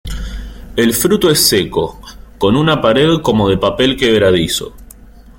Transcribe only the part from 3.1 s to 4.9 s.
como de papel quebradizo.